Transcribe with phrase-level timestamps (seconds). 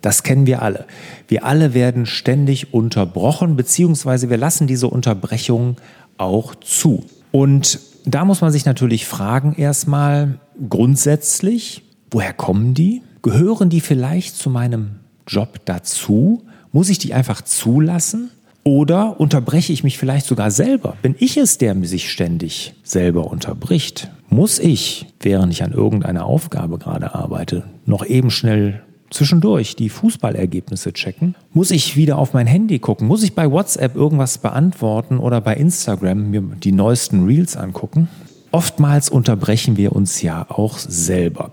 [0.00, 0.86] Das kennen wir alle.
[1.26, 5.76] Wir alle werden ständig unterbrochen, beziehungsweise wir lassen diese Unterbrechung
[6.18, 7.04] auch zu.
[7.32, 10.38] Und da muss man sich natürlich fragen, erstmal
[10.68, 13.02] grundsätzlich, woher kommen die?
[13.22, 16.44] Gehören die vielleicht zu meinem Job dazu?
[16.72, 18.30] Muss ich die einfach zulassen?
[18.64, 20.96] Oder unterbreche ich mich vielleicht sogar selber?
[21.00, 24.10] Bin ich es, der sich ständig selber unterbricht?
[24.28, 30.92] Muss ich, während ich an irgendeiner Aufgabe gerade arbeite, noch eben schnell zwischendurch die Fußballergebnisse
[30.92, 31.34] checken?
[31.52, 33.06] Muss ich wieder auf mein Handy gucken?
[33.08, 38.08] Muss ich bei WhatsApp irgendwas beantworten oder bei Instagram mir die neuesten Reels angucken?
[38.50, 41.52] Oftmals unterbrechen wir uns ja auch selber.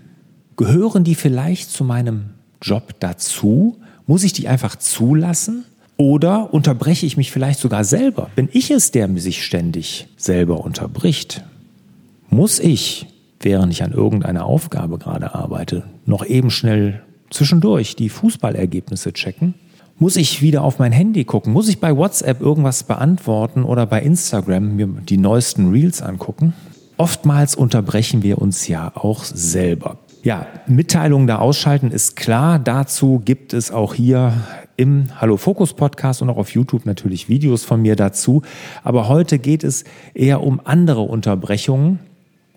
[0.58, 3.78] Gehören die vielleicht zu meinem Job dazu?
[4.08, 5.66] Muss ich die einfach zulassen?
[5.98, 8.32] Oder unterbreche ich mich vielleicht sogar selber?
[8.36, 11.44] Bin ich es, der sich ständig selber unterbricht?
[12.32, 13.08] Muss ich
[13.44, 19.56] während ich an irgendeiner Aufgabe gerade arbeite, noch eben schnell zwischendurch die Fußballergebnisse checken?
[19.98, 21.54] Muss ich wieder auf mein Handy gucken?
[21.54, 26.54] Muss ich bei WhatsApp irgendwas beantworten oder bei Instagram mir die neuesten Reels angucken?
[26.98, 29.98] Oftmals unterbrechen wir uns ja auch selber.
[30.24, 32.60] Ja, Mitteilungen da ausschalten ist klar.
[32.60, 34.34] Dazu gibt es auch hier
[34.78, 38.42] im Hallo Fokus Podcast und auch auf YouTube natürlich Videos von mir dazu.
[38.84, 42.00] Aber heute geht es eher um andere Unterbrechungen,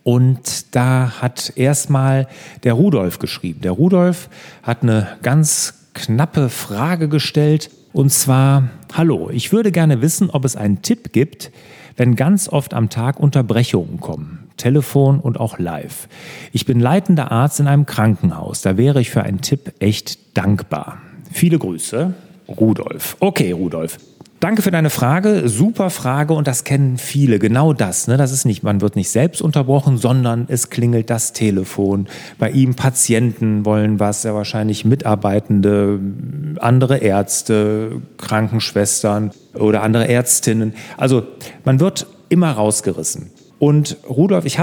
[0.05, 2.29] und da hat erstmal
[2.63, 3.63] der Rudolf geschrieben.
[3.63, 4.29] Der Rudolf
[4.63, 7.71] hat eine ganz knappe Frage gestellt.
[7.93, 11.51] Und zwar, hallo, ich würde gerne wissen, ob es einen Tipp gibt,
[11.97, 14.51] wenn ganz oft am Tag Unterbrechungen kommen.
[14.57, 16.09] Telefon und auch live.
[16.53, 18.63] Ich bin leitender Arzt in einem Krankenhaus.
[18.63, 20.99] Da wäre ich für einen Tipp echt dankbar.
[21.33, 22.15] Viele Grüße,
[22.49, 23.17] Rudolf.
[23.21, 23.99] Okay, Rudolf.
[24.41, 25.49] Danke für deine Frage.
[25.49, 27.39] Super Frage und das kennen viele.
[27.39, 28.09] Genau das.
[28.09, 28.17] Ne?
[28.17, 32.09] Das ist nicht, man wird nicht selbst unterbrochen, sondern es klingelt das Telefon.
[32.39, 35.99] Bei ihm Patienten wollen was, sehr wahrscheinlich Mitarbeitende,
[36.61, 40.75] andere Ärzte, Krankenschwestern oder andere Ärztinnen.
[40.97, 41.27] Also
[41.65, 43.31] man wird immer rausgerissen.
[43.65, 44.59] Und Rudolf, ich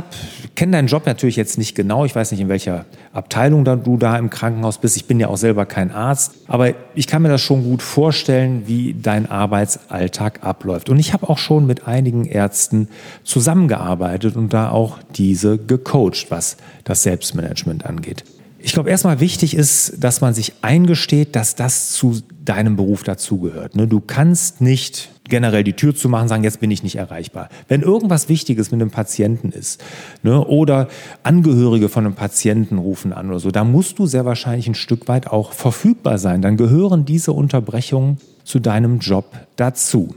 [0.53, 2.06] kenne deinen Job natürlich jetzt nicht genau.
[2.06, 4.95] Ich weiß nicht, in welcher Abteilung du da im Krankenhaus bist.
[4.95, 6.35] Ich bin ja auch selber kein Arzt.
[6.45, 10.88] Aber ich kann mir das schon gut vorstellen, wie dein Arbeitsalltag abläuft.
[10.88, 12.90] Und ich habe auch schon mit einigen Ärzten
[13.23, 18.23] zusammengearbeitet und da auch diese gecoacht, was das Selbstmanagement angeht.
[18.59, 23.75] Ich glaube, erstmal wichtig ist, dass man sich eingesteht, dass das zu deinem Beruf dazugehört.
[23.75, 23.88] Ne?
[23.88, 27.50] Du kannst nicht generell die Tür zu machen, sagen, jetzt bin ich nicht erreichbar.
[27.68, 29.84] Wenn irgendwas Wichtiges mit einem Patienten ist
[30.22, 30.88] ne, oder
[31.24, 35.08] Angehörige von einem Patienten rufen an oder so, da musst du sehr wahrscheinlich ein Stück
[35.08, 36.44] weit auch verfügbar sein.
[36.44, 40.14] Dann gehören diese Unterbrechungen zu deinem Job dazu.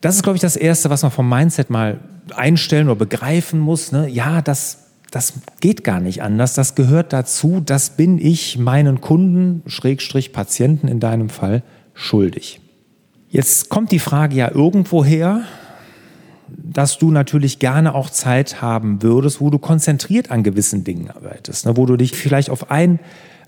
[0.00, 2.00] Das ist, glaube ich, das Erste, was man vom Mindset mal
[2.34, 3.92] einstellen oder begreifen muss.
[3.92, 4.08] Ne?
[4.08, 4.78] Ja, das
[5.10, 6.54] das geht gar nicht anders.
[6.54, 7.60] Das gehört dazu.
[7.64, 12.61] Das bin ich meinen Kunden, Schrägstrich Patienten in deinem Fall, schuldig.
[13.32, 15.44] Jetzt kommt die Frage ja irgendwo her,
[16.48, 21.64] dass du natürlich gerne auch Zeit haben würdest, wo du konzentriert an gewissen Dingen arbeitest,
[21.64, 21.74] ne?
[21.78, 23.00] wo du dich vielleicht auf ein,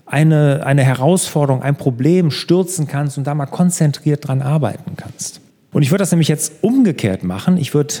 [0.07, 5.39] eine, eine Herausforderung, ein Problem stürzen kannst und da mal konzentriert dran arbeiten kannst.
[5.71, 7.55] Und ich würde das nämlich jetzt umgekehrt machen.
[7.57, 7.93] Ich würde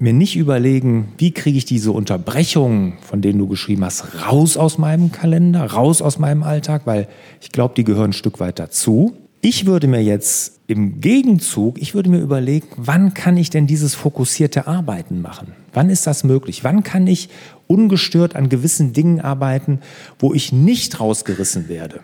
[0.00, 4.76] mir nicht überlegen, wie kriege ich diese Unterbrechungen, von denen du geschrieben hast, raus aus
[4.76, 7.06] meinem Kalender, raus aus meinem Alltag, weil
[7.40, 9.14] ich glaube, die gehören ein Stück weit dazu.
[9.40, 13.94] Ich würde mir jetzt im Gegenzug, ich würde mir überlegen, wann kann ich denn dieses
[13.94, 15.52] fokussierte Arbeiten machen?
[15.72, 16.64] Wann ist das möglich?
[16.64, 17.28] Wann kann ich
[17.68, 19.80] ungestört an gewissen Dingen arbeiten,
[20.18, 22.00] wo ich nicht rausgerissen werde?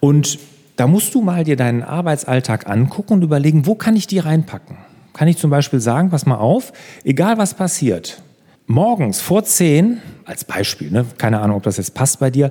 [0.00, 0.38] Und
[0.76, 4.78] da musst du mal dir deinen Arbeitsalltag angucken und überlegen, wo kann ich die reinpacken?
[5.12, 6.72] Kann ich zum Beispiel sagen, pass mal auf,
[7.04, 8.22] egal was passiert,
[8.66, 12.50] morgens vor 10, als Beispiel, ne, keine Ahnung, ob das jetzt passt bei dir,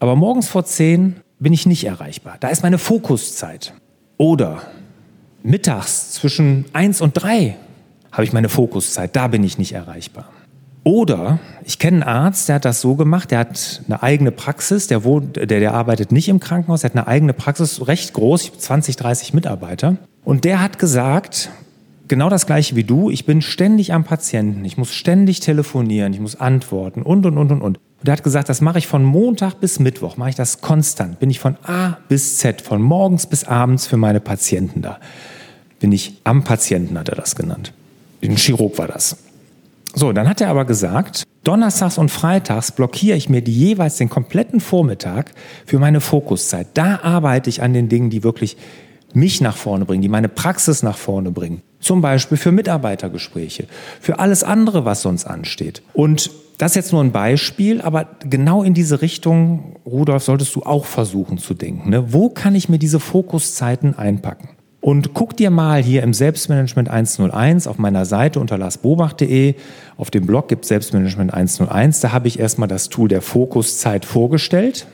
[0.00, 2.36] aber morgens vor 10 bin ich nicht erreichbar.
[2.40, 3.74] Da ist meine Fokuszeit.
[4.16, 4.62] Oder
[5.42, 7.56] mittags zwischen 1 und 3
[8.12, 10.28] habe ich meine Fokuszeit, da bin ich nicht erreichbar.
[10.84, 14.88] Oder ich kenne einen Arzt, der hat das so gemacht, der hat eine eigene Praxis,
[14.88, 18.52] der, wohnt, der, der arbeitet nicht im Krankenhaus, der hat eine eigene Praxis, recht groß,
[18.58, 19.96] 20, 30 Mitarbeiter.
[20.24, 21.50] Und der hat gesagt,
[22.08, 26.20] genau das gleiche wie du, ich bin ständig am Patienten, ich muss ständig telefonieren, ich
[26.20, 27.78] muss antworten und, und, und, und, und.
[28.02, 31.20] Und er hat gesagt, das mache ich von Montag bis Mittwoch, mache ich das konstant.
[31.20, 34.98] Bin ich von A bis Z, von morgens bis abends für meine Patienten da.
[35.78, 37.72] Bin ich am Patienten, hat er das genannt.
[38.20, 39.18] Ein Chirurg war das.
[39.94, 44.08] So, dann hat er aber gesagt, donnerstags und freitags blockiere ich mir die jeweils den
[44.08, 45.30] kompletten Vormittag
[45.64, 46.66] für meine Fokuszeit.
[46.74, 48.56] Da arbeite ich an den Dingen, die wirklich
[49.12, 51.62] mich nach vorne bringen, die meine Praxis nach vorne bringen.
[51.78, 53.68] Zum Beispiel für Mitarbeitergespräche,
[54.00, 55.82] für alles andere, was sonst ansteht.
[55.92, 56.30] Und
[56.62, 60.84] das ist jetzt nur ein Beispiel, aber genau in diese Richtung, Rudolf, solltest du auch
[60.84, 61.90] versuchen zu denken.
[61.90, 62.12] Ne?
[62.12, 64.50] Wo kann ich mir diese Fokuszeiten einpacken?
[64.80, 69.56] Und guck dir mal hier im Selbstmanagement 101 auf meiner Seite unter larsbobach.de.
[69.96, 71.98] Auf dem Blog gibt Selbstmanagement 101.
[71.98, 74.86] Da habe ich erstmal das Tool der Fokuszeit vorgestellt.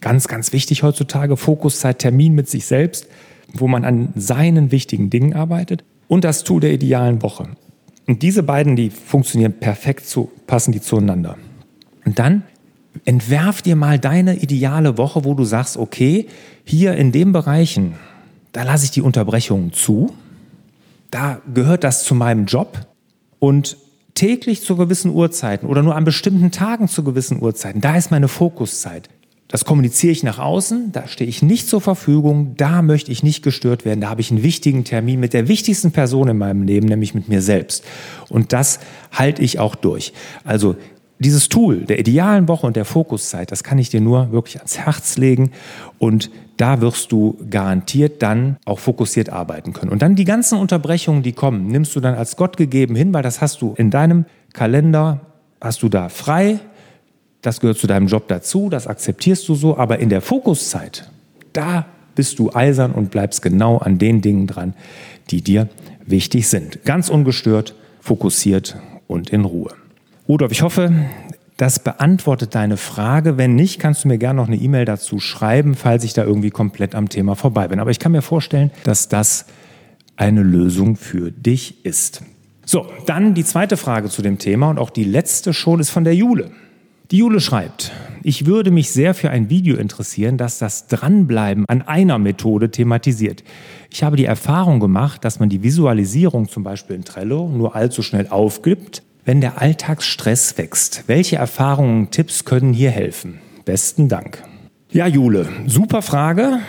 [0.00, 3.08] Ganz, ganz wichtig heutzutage, Fokuszeit, Termin mit sich selbst,
[3.52, 5.82] wo man an seinen wichtigen Dingen arbeitet.
[6.06, 7.48] Und das Tool der idealen Woche.
[8.08, 11.36] Und diese beiden, die funktionieren perfekt zu, passen die zueinander.
[12.06, 12.42] Und dann
[13.04, 16.26] entwerf dir mal deine ideale Woche, wo du sagst, okay,
[16.64, 17.94] hier in den Bereichen,
[18.52, 20.14] da lasse ich die Unterbrechungen zu,
[21.10, 22.86] da gehört das zu meinem Job
[23.40, 23.76] und
[24.14, 28.28] täglich zu gewissen Uhrzeiten oder nur an bestimmten Tagen zu gewissen Uhrzeiten, da ist meine
[28.28, 29.10] Fokuszeit.
[29.48, 33.42] Das kommuniziere ich nach außen, da stehe ich nicht zur Verfügung, da möchte ich nicht
[33.42, 36.86] gestört werden, da habe ich einen wichtigen Termin mit der wichtigsten Person in meinem Leben,
[36.86, 37.82] nämlich mit mir selbst.
[38.28, 38.78] Und das
[39.10, 40.12] halte ich auch durch.
[40.44, 40.76] Also
[41.18, 44.78] dieses Tool der idealen Woche und der Fokuszeit, das kann ich dir nur wirklich ans
[44.78, 45.50] Herz legen
[45.98, 49.90] und da wirst du garantiert dann auch fokussiert arbeiten können.
[49.90, 53.22] Und dann die ganzen Unterbrechungen, die kommen, nimmst du dann als Gott gegeben hin, weil
[53.22, 55.20] das hast du in deinem Kalender,
[55.60, 56.60] hast du da frei,
[57.42, 61.10] das gehört zu deinem Job dazu, das akzeptierst du so, aber in der Fokuszeit,
[61.52, 64.74] da bist du eisern und bleibst genau an den Dingen dran,
[65.30, 65.68] die dir
[66.04, 66.84] wichtig sind.
[66.84, 68.76] Ganz ungestört, fokussiert
[69.06, 69.72] und in Ruhe.
[70.26, 70.92] Rudolf, ich hoffe,
[71.56, 73.36] das beantwortet deine Frage.
[73.36, 76.50] Wenn nicht, kannst du mir gerne noch eine E-Mail dazu schreiben, falls ich da irgendwie
[76.50, 77.80] komplett am Thema vorbei bin.
[77.80, 79.46] Aber ich kann mir vorstellen, dass das
[80.16, 82.22] eine Lösung für dich ist.
[82.64, 86.04] So, dann die zweite Frage zu dem Thema und auch die letzte schon ist von
[86.04, 86.50] der Jule.
[87.10, 91.82] Die Jule schreibt, ich würde mich sehr für ein Video interessieren, das das Dranbleiben an
[91.82, 93.44] einer Methode thematisiert.
[93.90, 98.02] Ich habe die Erfahrung gemacht, dass man die Visualisierung zum Beispiel in Trello nur allzu
[98.02, 101.04] schnell aufgibt wenn der Alltagsstress wächst.
[101.06, 103.40] Welche Erfahrungen, Tipps können hier helfen?
[103.66, 104.42] Besten Dank.
[104.90, 106.60] Ja, Jule, super Frage.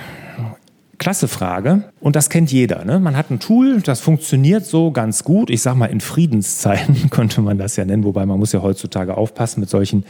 [1.00, 1.84] Klasse Frage.
[2.02, 2.84] Und das kennt jeder.
[2.84, 3.00] Ne?
[3.00, 5.50] Man hat ein Tool, das funktioniert so ganz gut.
[5.50, 9.16] Ich sag mal, in Friedenszeiten könnte man das ja nennen, wobei man muss ja heutzutage
[9.16, 10.04] aufpassen mit solchen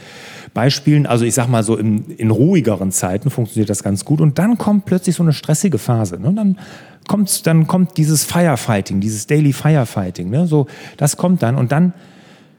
[0.52, 1.06] Beispielen.
[1.06, 4.20] Also ich sag mal so, in, in ruhigeren Zeiten funktioniert das ganz gut.
[4.20, 6.20] Und dann kommt plötzlich so eine stressige Phase.
[6.20, 6.32] Ne?
[6.34, 6.58] Dann
[7.06, 10.28] kommt, dann kommt dieses Firefighting, dieses Daily Firefighting.
[10.28, 10.48] Ne?
[10.48, 11.54] So, das kommt dann.
[11.54, 11.92] Und dann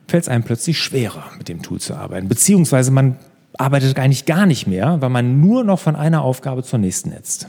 [0.07, 2.29] fällt es einem plötzlich schwerer, mit dem Tool zu arbeiten.
[2.29, 3.17] Beziehungsweise man
[3.57, 7.47] arbeitet eigentlich gar nicht mehr, weil man nur noch von einer Aufgabe zur nächsten netzt.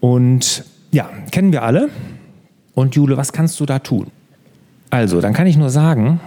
[0.00, 1.90] Und ja, kennen wir alle.
[2.74, 4.08] Und Jule, was kannst du da tun?
[4.90, 6.20] Also, dann kann ich nur sagen,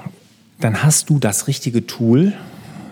[0.59, 2.33] dann hast du das richtige Tool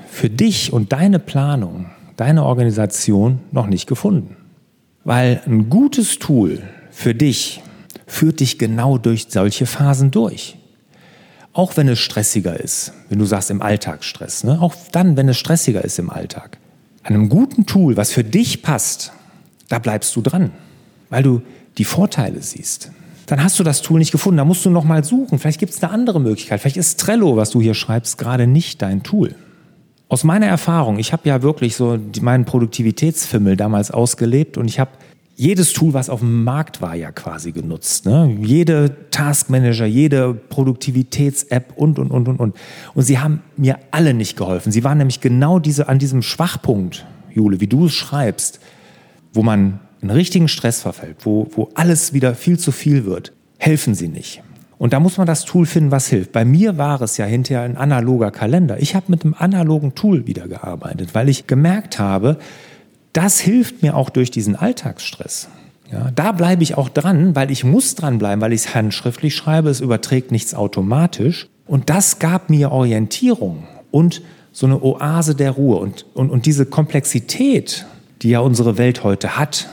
[0.09, 1.85] für dich und deine Planung,
[2.17, 4.35] deine Organisation noch nicht gefunden.
[5.03, 6.61] Weil ein gutes Tool
[6.91, 7.61] für dich
[8.05, 10.57] führt dich genau durch solche Phasen durch.
[11.53, 14.61] Auch wenn es stressiger ist, wenn du sagst im Alltagsstress, ne?
[14.61, 16.57] auch dann, wenn es stressiger ist im Alltag.
[17.03, 19.11] An einem guten Tool, was für dich passt,
[19.69, 20.51] da bleibst du dran,
[21.11, 21.43] weil du
[21.77, 22.91] die Vorteile siehst.
[23.27, 25.37] Dann hast du das Tool nicht gefunden, da musst du noch mal suchen.
[25.37, 26.59] Vielleicht gibt es eine andere Möglichkeit.
[26.59, 29.35] Vielleicht ist Trello, was du hier schreibst, gerade nicht dein Tool.
[30.09, 34.91] Aus meiner Erfahrung, ich habe ja wirklich so meinen Produktivitätsfimmel damals ausgelebt und ich habe
[35.35, 38.05] jedes Tool, was auf dem Markt war, ja quasi genutzt.
[38.05, 38.37] Ne?
[38.41, 42.55] Jede Taskmanager, jede Produktivitäts-App und, und, und, und, und.
[42.93, 44.71] Und sie haben mir alle nicht geholfen.
[44.71, 48.59] Sie waren nämlich genau diese, an diesem Schwachpunkt, Jule, wie du es schreibst,
[49.33, 53.95] wo man in richtigen Stress verfällt, wo, wo alles wieder viel zu viel wird, helfen
[53.95, 54.41] sie nicht.
[54.77, 56.31] Und da muss man das Tool finden, was hilft.
[56.31, 58.81] Bei mir war es ja hinterher ein analoger Kalender.
[58.81, 62.39] Ich habe mit einem analogen Tool wieder gearbeitet, weil ich gemerkt habe,
[63.13, 65.49] das hilft mir auch durch diesen Alltagsstress.
[65.91, 69.69] Ja, da bleibe ich auch dran, weil ich muss dranbleiben, weil ich es handschriftlich schreibe,
[69.69, 71.47] es überträgt nichts automatisch.
[71.67, 75.77] Und das gab mir Orientierung und so eine Oase der Ruhe.
[75.77, 77.85] Und, und, und diese Komplexität,
[78.23, 79.67] die ja unsere Welt heute hat,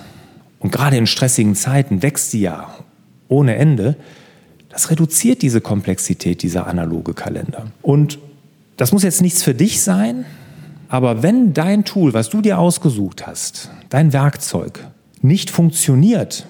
[0.60, 2.74] und gerade in stressigen Zeiten wächst sie ja
[3.28, 3.96] ohne Ende,
[4.68, 7.66] das reduziert diese Komplexität, dieser analoge Kalender.
[7.82, 8.18] Und
[8.76, 10.24] das muss jetzt nichts für dich sein,
[10.88, 14.86] aber wenn dein Tool, was du dir ausgesucht hast, dein Werkzeug,
[15.20, 16.46] nicht funktioniert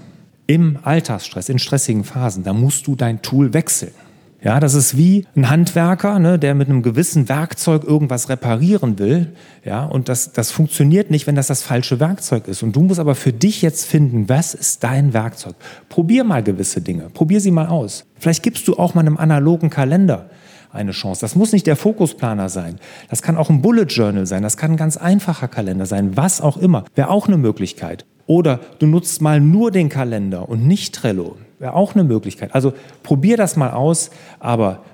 [0.46, 3.92] im Alltagsstress, in stressigen Phasen, dann musst du dein Tool wechseln.
[4.40, 9.32] Ja, das ist wie ein Handwerker, ne, der mit einem gewissen Werkzeug irgendwas reparieren will.
[9.64, 12.62] Ja, und das, das funktioniert nicht, wenn das das falsche Werkzeug ist.
[12.62, 15.56] Und du musst aber für dich jetzt finden, was ist dein Werkzeug?
[15.88, 17.10] Probier mal gewisse Dinge.
[17.12, 18.04] Probier sie mal aus.
[18.16, 20.30] Vielleicht gibst du auch mal einem analogen Kalender
[20.72, 21.20] eine Chance.
[21.20, 22.78] Das muss nicht der Fokusplaner sein.
[23.10, 24.42] Das kann auch ein Bullet Journal sein.
[24.42, 26.16] Das kann ein ganz einfacher Kalender sein.
[26.16, 26.84] Was auch immer.
[26.94, 28.06] Wäre auch eine Möglichkeit.
[28.28, 31.36] Oder du nutzt mal nur den Kalender und nicht Trello.
[31.58, 32.54] Wäre auch eine Möglichkeit.
[32.54, 34.10] Also probier das mal aus.
[34.38, 34.84] Aber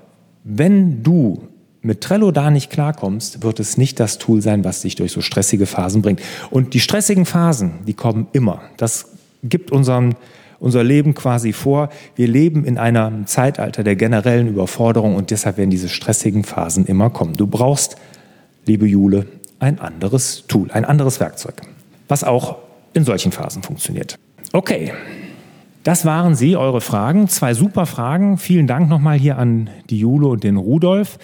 [0.43, 1.43] wenn du
[1.81, 5.21] mit Trello da nicht klarkommst, wird es nicht das Tool sein, was dich durch so
[5.21, 6.21] stressige Phasen bringt.
[6.49, 8.61] Und die stressigen Phasen, die kommen immer.
[8.77, 9.09] Das
[9.43, 10.15] gibt unserem
[10.57, 11.89] unser Leben quasi vor.
[12.15, 17.09] Wir leben in einem Zeitalter der generellen Überforderung und deshalb werden diese stressigen Phasen immer
[17.09, 17.35] kommen.
[17.35, 17.97] Du brauchst,
[18.65, 19.27] liebe Jule,
[19.59, 21.55] ein anderes Tool, ein anderes Werkzeug,
[22.07, 22.64] was auch
[22.95, 24.17] in solchen Phasen funktioniert.
[24.53, 24.91] Okay,
[25.83, 27.27] das waren sie, eure Fragen.
[27.27, 28.39] Zwei super Fragen.
[28.39, 31.19] Vielen Dank nochmal hier an die Jule und den Rudolf.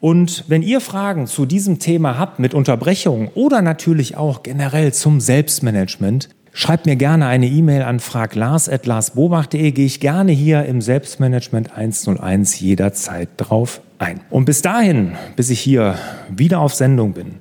[0.00, 5.20] Und wenn ihr Fragen zu diesem Thema habt mit Unterbrechungen oder natürlich auch generell zum
[5.20, 12.58] Selbstmanagement, Schreibt mir gerne eine E-Mail an fraglars.larsbobach.de, gehe ich gerne hier im Selbstmanagement 101
[12.58, 14.22] jederzeit drauf ein.
[14.28, 15.94] Und bis dahin, bis ich hier
[16.28, 17.36] wieder auf Sendung bin,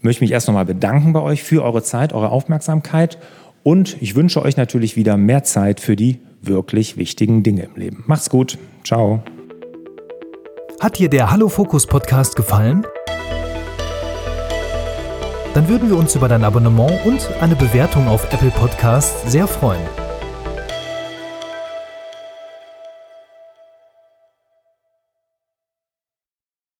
[0.00, 3.18] möchte ich mich erst nochmal bedanken bei euch für eure Zeit, eure Aufmerksamkeit
[3.62, 8.04] und ich wünsche euch natürlich wieder mehr Zeit für die wirklich wichtigen Dinge im Leben.
[8.06, 8.58] Macht's gut.
[8.84, 9.22] Ciao.
[10.80, 12.84] Hat dir der Hallo Fokus Podcast gefallen?
[15.54, 20.01] dann würden wir uns über dein Abonnement und eine Bewertung auf Apple Podcasts sehr freuen.